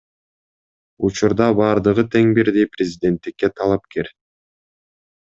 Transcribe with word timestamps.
Учурда 1.09 1.49
бардыгы 1.59 2.05
тең 2.15 2.31
бирдей 2.39 2.67
президенттикке 2.77 3.51
талапкер. 3.61 4.11